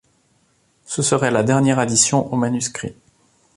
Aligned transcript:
Ce 0.87 1.03
serait 1.03 1.29
la 1.29 1.43
dernière 1.43 1.77
addition 1.77 2.25
au 2.33 2.35
manuscrit. 2.35 2.95